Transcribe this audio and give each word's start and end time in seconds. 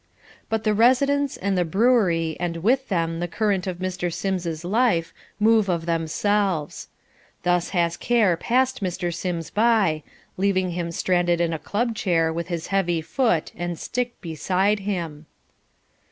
But 0.49 0.63
the 0.63 0.73
residence, 0.73 1.37
and 1.37 1.55
the 1.55 1.63
brewery, 1.63 2.35
and 2.39 2.63
with 2.63 2.87
them 2.89 3.19
the 3.19 3.27
current 3.27 3.67
of 3.67 3.77
Mr. 3.77 4.11
Sims's 4.11 4.65
life 4.65 5.13
move 5.39 5.69
of 5.69 5.85
themselves. 5.85 6.87
Thus 7.43 7.69
has 7.69 7.97
care 7.97 8.35
passed 8.35 8.81
Mr. 8.81 9.13
Sims 9.13 9.51
by, 9.51 10.01
leaving 10.37 10.71
him 10.71 10.91
stranded 10.91 11.39
in 11.39 11.53
a 11.53 11.59
club 11.59 11.95
chair 11.95 12.33
with 12.33 12.47
his 12.47 12.65
heavy 12.73 13.01
foot 13.03 13.51
and 13.55 13.77
stick 13.77 14.19
beside 14.21 14.79
him. 14.79 15.27